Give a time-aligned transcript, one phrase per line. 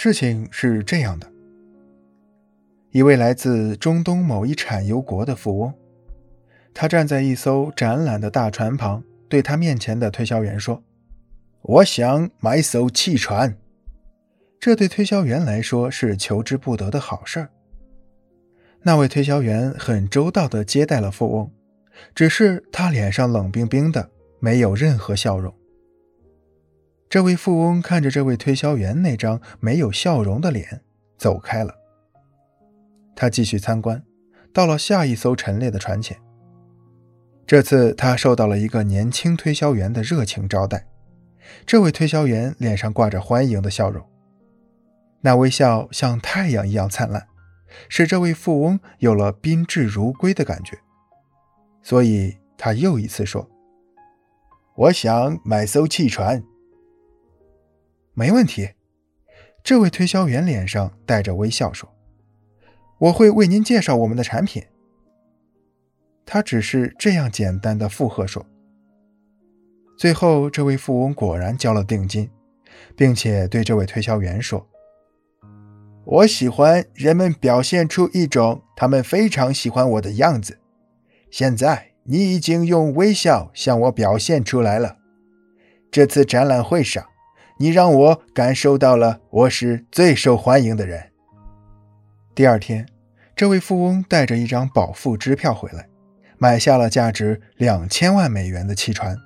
[0.00, 1.26] 事情是这样的：
[2.92, 5.74] 一位来自中东某一产油国的富翁，
[6.72, 10.84] 他站在一艘展览的大船旁，对他面前的推销员说
[11.62, 13.56] ：“我想买艘汽船。”
[14.60, 17.48] 这对推销员来说是求之不得的好事儿。
[18.82, 21.50] 那位推销员很周到地接待了富翁，
[22.14, 24.08] 只是他脸上冷冰冰的，
[24.38, 25.52] 没有任何笑容。
[27.08, 30.82] 这位富翁看着这位推销员那张没有笑容的脸，
[31.16, 31.74] 走开了。
[33.16, 34.02] 他继续参观，
[34.52, 36.18] 到了下一艘陈列的船前。
[37.46, 40.86] 这次他受到了一个年轻推销员的热情招待，
[41.64, 44.06] 这位推销员脸上挂着欢迎的笑容，
[45.22, 47.26] 那微笑像太阳一样灿烂，
[47.88, 50.78] 使这位富翁有了宾至如归的感觉。
[51.82, 53.48] 所以他又一次说
[54.76, 56.44] ：“我想买艘汽船。”
[58.18, 58.70] 没问题，
[59.62, 61.88] 这位推销员脸上带着微笑说
[62.98, 64.64] ：“我会为您介绍我们的产品。”
[66.26, 68.44] 他只是这样简单的附和说。
[69.96, 72.28] 最后，这位富翁果然交了定金，
[72.96, 74.66] 并且对这位推销员说
[76.04, 80.58] ：“我喜欢人们表现出一种他们非常喜欢我的样子。
[81.30, 84.96] 现在你已经用微笑向我表现出来了。
[85.88, 87.06] 这次展览会上。”
[87.60, 91.10] 你让我感受到了我是最受欢迎的人。
[92.32, 92.86] 第二天，
[93.34, 95.88] 这位富翁带着一张保付支票回来，
[96.38, 99.16] 买下了价值两千万美元的汽船。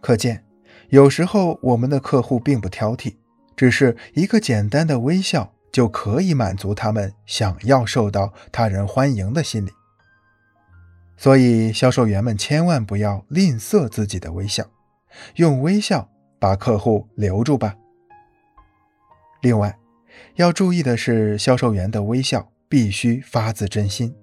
[0.00, 0.44] 可见，
[0.88, 3.14] 有时候我们的客户并不挑剔，
[3.54, 9.70] 只是一个简单的微笑就可以满足他们想要受到他人欢迎的心理。
[11.16, 14.68] 所以，销售员们千万不要吝啬自己的微笑，
[15.36, 16.10] 用微笑。
[16.38, 17.76] 把客户留住吧。
[19.42, 19.78] 另外，
[20.34, 24.14] 要注意的是，销售员的微笑必须发自真心。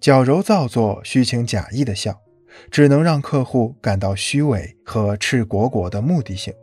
[0.00, 2.20] 矫揉造作、虚情假意的笑，
[2.70, 6.54] 只能让客户感到虚伪和赤果果的目的性。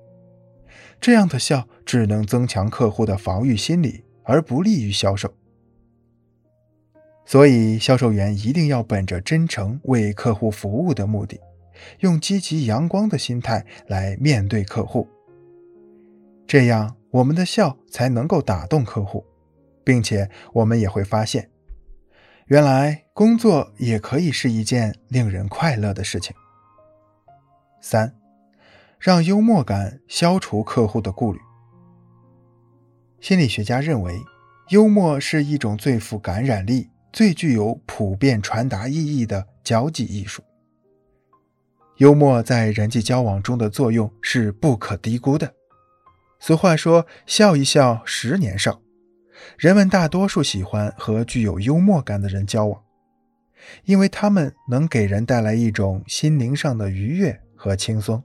[0.99, 5.33] 这样的笑只能增强客户的防御心理，而不利于销售。
[7.25, 11.39] 所以，销售员一定要本着真诚为客户服务的目的。
[11.99, 15.07] 用积极阳光的心态来面对客户，
[16.47, 19.25] 这样我们的笑才能够打动客户，
[19.83, 21.49] 并且我们也会发现，
[22.47, 26.35] 原来工作也可以是一件令人快乐的事情。
[27.81, 28.15] 三，
[28.99, 31.39] 让幽默感消除客户的顾虑。
[33.19, 34.19] 心理学家认为，
[34.69, 40.41] 幽默是一种最富感染力、最具有普遍传达意义的交际艺术。
[42.01, 45.53] 幽默在人际交往中的作用是不可低估的。
[46.39, 48.81] 俗话说：“笑一笑，十年少。”
[49.55, 52.81] 人们大多数喜欢和具有幽默感的人交往，
[53.85, 58.23] 因为他们能给人带来一种心灵上的愉悦和轻松。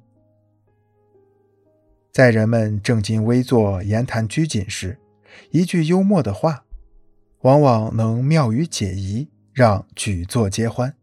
[2.11, 4.99] 在人们正襟危坐、言谈拘谨时，
[5.51, 6.65] 一句幽默的话，
[7.43, 10.95] 往往能妙语解疑，让举座皆欢。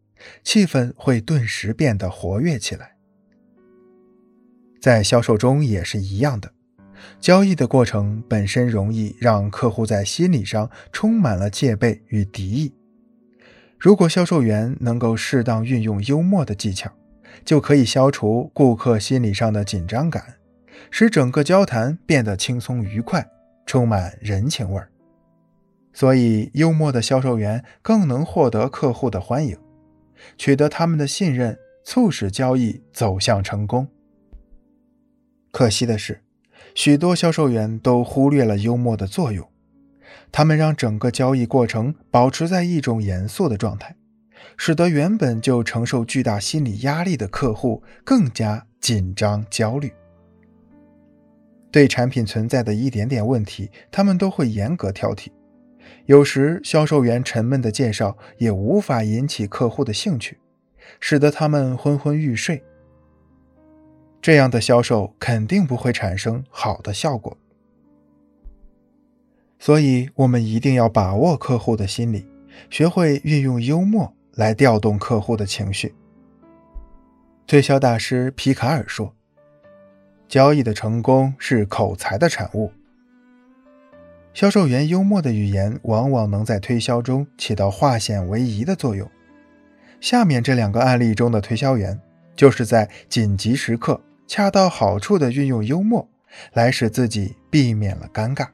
[0.44, 2.95] 气氛会顿时变得活跃起来。
[4.81, 6.51] 在销售中也是一样的，
[7.19, 12.73] 交易的过程本身容易让客户在心理上充满了戒备与敌意。
[13.79, 16.91] 如果销售员能够适当运用幽默的技巧，
[17.44, 20.35] 就可以消除顾客心理上的紧张感，
[20.91, 23.29] 使整个交谈变得轻松愉快，
[23.66, 24.89] 充满人情味儿。
[25.94, 29.57] 所以，幽默的销售员更能获得客户的欢迎。
[30.38, 33.88] 取得他们的信任，促使交易走向成功。
[35.51, 36.22] 可惜的是，
[36.73, 39.47] 许多销售员都忽略了幽默的作用，
[40.31, 43.95] 他们让整个交易过程保持在一种严肃的状态，
[44.57, 49.92] 使得原本就承受巨大心理压力的客户更加紧张焦虑。
[51.71, 55.30] 对产品存在的一点点问题，他们都会严格挑剔。
[56.06, 60.38] 有时，销售员沉闷的介绍也无法引起客户的兴趣，
[61.00, 62.62] 使得他们昏昏欲睡。
[64.22, 67.38] 这样的销售肯定不会产生好的效果。
[69.60, 72.25] 所以，我们一定要把握客户的心理，
[72.69, 75.96] 学会运用幽默来调动客户的情绪。
[77.48, 79.16] 推销大师皮卡尔说
[80.28, 82.72] ：“交易的成功是口才的产物。”
[84.33, 89.09] 销售员幽默的语言往往能在推销中起到化险为夷的作用。
[90.01, 92.00] 下面这两个案例中的推销员，
[92.35, 96.09] 就是在紧急时刻恰到好处地运用幽默，
[96.53, 98.47] 来使自己避免了尴尬。